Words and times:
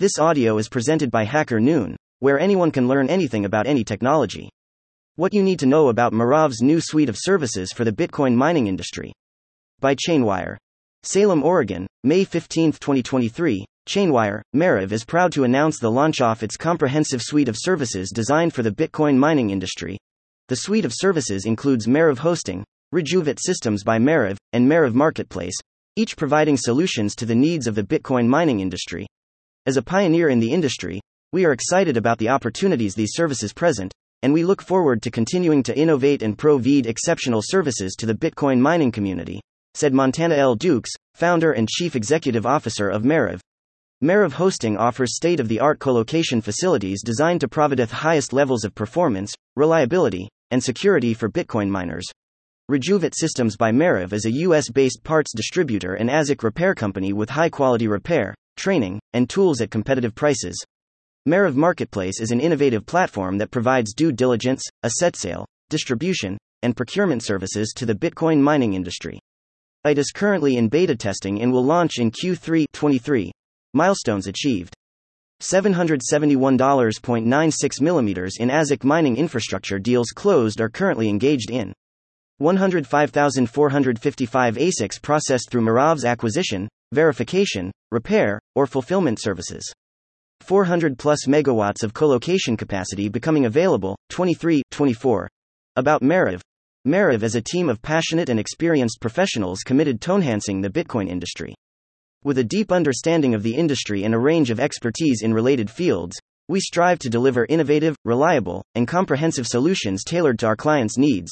This 0.00 0.18
audio 0.18 0.56
is 0.56 0.70
presented 0.70 1.10
by 1.10 1.24
Hacker 1.24 1.60
Noon, 1.60 1.94
where 2.20 2.40
anyone 2.40 2.70
can 2.70 2.88
learn 2.88 3.10
anything 3.10 3.44
about 3.44 3.66
any 3.66 3.84
technology. 3.84 4.48
What 5.16 5.34
you 5.34 5.42
need 5.42 5.58
to 5.58 5.66
know 5.66 5.88
about 5.88 6.14
Merov's 6.14 6.62
new 6.62 6.80
suite 6.80 7.10
of 7.10 7.18
services 7.18 7.70
for 7.70 7.84
the 7.84 7.92
Bitcoin 7.92 8.34
mining 8.34 8.66
industry. 8.66 9.12
By 9.78 9.94
Chainwire. 9.94 10.56
Salem, 11.02 11.42
Oregon, 11.42 11.86
May 12.02 12.24
15, 12.24 12.72
2023. 12.72 13.66
Chainwire, 13.86 14.40
Merov 14.56 14.90
is 14.90 15.04
proud 15.04 15.32
to 15.32 15.44
announce 15.44 15.78
the 15.78 15.90
launch 15.90 16.22
of 16.22 16.42
its 16.42 16.56
comprehensive 16.56 17.20
suite 17.20 17.50
of 17.50 17.56
services 17.58 18.10
designed 18.10 18.54
for 18.54 18.62
the 18.62 18.72
Bitcoin 18.72 19.18
mining 19.18 19.50
industry. 19.50 19.98
The 20.48 20.56
suite 20.56 20.86
of 20.86 20.94
services 20.94 21.44
includes 21.44 21.86
Merov 21.86 22.16
Hosting, 22.16 22.64
Rejuvit 22.94 23.38
Systems 23.38 23.84
by 23.84 23.98
Merov, 23.98 24.38
and 24.54 24.66
Merov 24.66 24.94
Marketplace, 24.94 25.58
each 25.94 26.16
providing 26.16 26.56
solutions 26.56 27.14
to 27.16 27.26
the 27.26 27.34
needs 27.34 27.66
of 27.66 27.74
the 27.74 27.84
Bitcoin 27.84 28.26
mining 28.26 28.60
industry. 28.60 29.06
As 29.66 29.76
a 29.76 29.82
pioneer 29.82 30.30
in 30.30 30.40
the 30.40 30.50
industry, 30.50 31.02
we 31.34 31.44
are 31.44 31.52
excited 31.52 31.98
about 31.98 32.16
the 32.16 32.30
opportunities 32.30 32.94
these 32.94 33.12
services 33.12 33.52
present, 33.52 33.92
and 34.22 34.32
we 34.32 34.42
look 34.42 34.62
forward 34.62 35.02
to 35.02 35.10
continuing 35.10 35.62
to 35.64 35.78
innovate 35.78 36.22
and 36.22 36.38
provide 36.38 36.86
exceptional 36.86 37.42
services 37.44 37.94
to 37.98 38.06
the 38.06 38.14
Bitcoin 38.14 38.58
mining 38.58 38.90
community, 38.90 39.38
said 39.74 39.92
Montana 39.92 40.34
L. 40.34 40.54
Dukes, 40.54 40.90
founder 41.14 41.52
and 41.52 41.68
chief 41.68 41.94
executive 41.94 42.46
officer 42.46 42.88
of 42.88 43.02
Merov. 43.02 43.40
Merov 44.02 44.32
Hosting 44.32 44.78
offers 44.78 45.14
state 45.14 45.40
of 45.40 45.48
the 45.48 45.60
art 45.60 45.78
colocation 45.78 46.40
facilities 46.40 47.02
designed 47.02 47.42
to 47.42 47.48
provide 47.48 47.76
the 47.76 47.86
highest 47.86 48.32
levels 48.32 48.64
of 48.64 48.74
performance, 48.74 49.34
reliability, 49.56 50.26
and 50.50 50.64
security 50.64 51.12
for 51.12 51.28
Bitcoin 51.28 51.68
miners. 51.68 52.06
Rejuvit 52.70 53.14
Systems 53.14 53.58
by 53.58 53.72
Merov 53.72 54.14
is 54.14 54.24
a 54.24 54.32
US 54.46 54.70
based 54.70 55.04
parts 55.04 55.34
distributor 55.34 55.96
and 55.96 56.08
ASIC 56.08 56.42
repair 56.42 56.74
company 56.74 57.12
with 57.12 57.28
high 57.28 57.50
quality 57.50 57.88
repair, 57.88 58.34
training, 58.60 59.00
and 59.14 59.28
tools 59.28 59.60
at 59.60 59.72
competitive 59.72 60.14
prices. 60.14 60.64
Merov 61.28 61.54
Marketplace 61.54 62.20
is 62.20 62.30
an 62.30 62.40
innovative 62.40 62.86
platform 62.86 63.38
that 63.38 63.50
provides 63.50 63.94
due 63.94 64.12
diligence, 64.12 64.62
asset 64.82 65.16
sale, 65.16 65.46
distribution, 65.70 66.38
and 66.62 66.76
procurement 66.76 67.24
services 67.24 67.72
to 67.74 67.86
the 67.86 67.94
Bitcoin 67.94 68.38
mining 68.38 68.74
industry. 68.74 69.18
It 69.84 69.96
is 69.96 70.12
currently 70.12 70.58
in 70.58 70.68
beta 70.68 70.94
testing 70.94 71.40
and 71.40 71.50
will 71.50 71.64
launch 71.64 71.98
in 71.98 72.10
Q3 72.10 72.66
23. 72.72 73.32
Milestones 73.72 74.26
achieved. 74.26 74.74
$771.96 75.40 77.80
millimeters 77.80 78.36
in 78.38 78.50
ASIC 78.50 78.84
mining 78.84 79.16
infrastructure 79.16 79.78
deals 79.78 80.10
closed 80.14 80.60
are 80.60 80.68
currently 80.68 81.08
engaged 81.08 81.50
in. 81.50 81.72
105,455 82.38 84.56
ASICs 84.56 85.00
processed 85.00 85.48
through 85.50 85.62
Merov's 85.62 86.04
acquisition, 86.04 86.68
verification, 86.92 87.70
repair, 87.90 88.40
or 88.54 88.66
fulfillment 88.66 89.20
services. 89.20 89.72
400 90.40 90.98
plus 90.98 91.26
megawatts 91.26 91.82
of 91.82 91.94
colocation 91.94 92.56
capacity 92.56 93.08
becoming 93.08 93.46
available, 93.46 93.96
23 94.08 94.62
24. 94.70 95.28
About 95.76 96.02
Merov. 96.02 96.40
Merov 96.86 97.22
is 97.22 97.34
a 97.34 97.42
team 97.42 97.68
of 97.68 97.82
passionate 97.82 98.28
and 98.28 98.40
experienced 98.40 99.00
professionals 99.00 99.60
committed 99.60 100.00
to 100.00 100.14
enhancing 100.14 100.60
the 100.60 100.70
Bitcoin 100.70 101.08
industry. 101.08 101.54
With 102.24 102.38
a 102.38 102.44
deep 102.44 102.72
understanding 102.72 103.34
of 103.34 103.42
the 103.42 103.54
industry 103.54 104.04
and 104.04 104.14
a 104.14 104.18
range 104.18 104.50
of 104.50 104.60
expertise 104.60 105.22
in 105.22 105.32
related 105.32 105.70
fields, 105.70 106.18
we 106.48 106.58
strive 106.58 106.98
to 106.98 107.08
deliver 107.08 107.46
innovative, 107.48 107.96
reliable, 108.04 108.64
and 108.74 108.88
comprehensive 108.88 109.46
solutions 109.46 110.02
tailored 110.04 110.38
to 110.40 110.46
our 110.46 110.56
clients' 110.56 110.98
needs. 110.98 111.30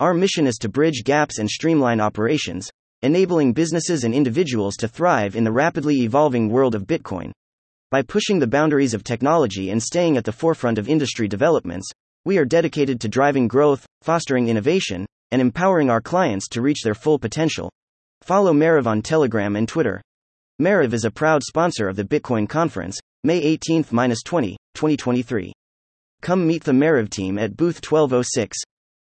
Our 0.00 0.14
mission 0.14 0.46
is 0.46 0.56
to 0.56 0.68
bridge 0.68 1.02
gaps 1.04 1.38
and 1.38 1.48
streamline 1.48 2.00
operations, 2.00 2.70
enabling 3.02 3.52
businesses 3.52 4.04
and 4.04 4.12
individuals 4.12 4.76
to 4.76 4.88
thrive 4.88 5.36
in 5.36 5.44
the 5.44 5.52
rapidly 5.52 6.02
evolving 6.02 6.48
world 6.48 6.74
of 6.74 6.86
Bitcoin. 6.86 7.30
By 7.90 8.02
pushing 8.02 8.38
the 8.38 8.46
boundaries 8.46 8.92
of 8.92 9.04
technology 9.04 9.70
and 9.70 9.82
staying 9.82 10.16
at 10.16 10.24
the 10.24 10.32
forefront 10.32 10.78
of 10.78 10.88
industry 10.88 11.28
developments, 11.28 11.88
we 12.24 12.36
are 12.38 12.44
dedicated 12.44 13.00
to 13.00 13.08
driving 13.08 13.48
growth, 13.48 13.86
fostering 14.02 14.48
innovation, 14.48 15.06
and 15.30 15.40
empowering 15.40 15.90
our 15.90 16.00
clients 16.00 16.48
to 16.48 16.60
reach 16.60 16.82
their 16.82 16.94
full 16.94 17.18
potential. 17.18 17.70
Follow 18.22 18.52
Merov 18.52 18.86
on 18.86 19.00
Telegram 19.00 19.56
and 19.56 19.68
Twitter. 19.68 20.02
Merov 20.60 20.92
is 20.92 21.04
a 21.04 21.10
proud 21.10 21.42
sponsor 21.42 21.88
of 21.88 21.96
the 21.96 22.04
Bitcoin 22.04 22.48
conference, 22.48 22.98
May 23.24 23.38
18 23.38 23.84
20, 23.84 24.56
2023. 24.74 25.52
Come 26.20 26.46
meet 26.46 26.64
the 26.64 26.72
Merov 26.72 27.10
team 27.10 27.38
at 27.38 27.56
booth 27.56 27.76
1206. 27.76 28.58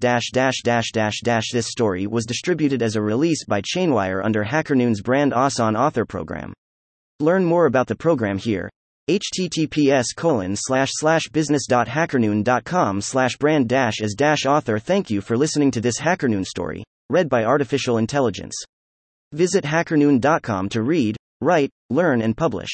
this 0.00 1.68
story 1.68 2.06
was 2.06 2.26
distributed 2.26 2.82
as 2.82 2.96
a 2.96 3.02
release 3.02 3.44
by 3.44 3.60
Chainwire 3.60 4.24
under 4.24 4.44
HackerNoon's 4.44 5.00
brand 5.00 5.32
Asan 5.32 5.76
author 5.76 6.04
program. 6.04 6.52
Learn 7.20 7.44
more 7.44 7.66
about 7.66 7.86
the 7.86 7.96
program 7.96 8.38
here. 8.38 8.70
https 9.08 10.06
colon 10.16 10.54
slash 10.56 10.90
slash 10.92 11.28
business.hackernoon.com 11.28 13.00
slash 13.00 13.36
brand 13.36 13.68
dash 13.68 14.00
as 14.00 14.14
dash 14.14 14.46
author 14.46 14.78
Thank 14.78 15.10
you 15.10 15.20
for 15.20 15.36
listening 15.36 15.70
to 15.72 15.80
this 15.80 15.98
HackerNoon 15.98 16.46
story, 16.46 16.84
read 17.10 17.28
by 17.28 17.44
Artificial 17.44 17.98
Intelligence. 17.98 18.54
Visit 19.32 19.64
hackernoon.com 19.64 20.68
to 20.70 20.82
read, 20.82 21.16
write, 21.40 21.70
learn 21.90 22.22
and 22.22 22.36
publish. 22.36 22.70